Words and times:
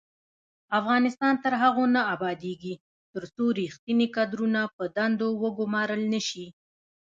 افغانستان 0.79 1.33
تر 1.43 1.53
هغو 1.63 1.83
نه 1.95 2.01
ابادیږي، 2.15 2.73
ترڅو 3.13 3.45
ریښتیني 3.59 4.07
کادرونه 4.15 4.61
په 4.75 4.83
دندو 4.95 5.27
وګمارل 5.43 6.01
نشي. 6.13 6.47